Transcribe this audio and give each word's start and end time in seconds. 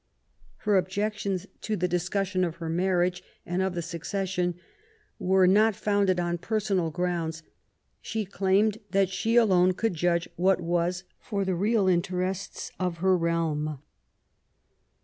Her 0.65 0.77
objections 0.79 1.45
to 1.61 1.75
the 1.75 1.87
discussion 1.87 2.43
of 2.43 2.55
her 2.55 2.69
marriage 2.69 3.21
and 3.45 3.61
of 3.61 3.75
the 3.75 3.83
succession 3.83 4.55
were 5.19 5.45
not 5.45 5.75
founded 5.75 6.19
on 6.19 6.39
personal 6.39 6.89
grounds. 6.89 7.43
She 8.01 8.25
claimed 8.25 8.79
that 8.89 9.09
she 9.09 9.35
alone 9.35 9.73
could 9.73 9.93
judge 9.93 10.27
what 10.37 10.59
was 10.59 11.03
for 11.19 11.45
the 11.45 11.53
real 11.53 11.87
interests 11.87 12.71
of 12.79 12.97
her 12.97 13.15
realm. 13.15 13.77